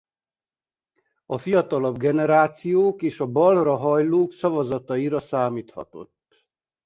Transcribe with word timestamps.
A 1.25 1.37
fiatalabb 1.37 1.97
generációk 1.99 3.01
és 3.01 3.19
a 3.19 3.25
balra 3.25 3.75
hajlók 3.75 4.31
szavazataira 4.33 5.19
számíthatott. 5.19 6.45